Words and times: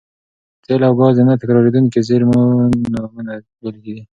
تېل 0.63 0.81
او 0.87 0.93
ګاز 0.99 1.13
د 1.17 1.19
نه 1.27 1.33
تکرارېدونکو 1.41 1.99
زېرمونو 2.07 2.55
بېلګې 3.61 3.91
دي. 3.95 4.01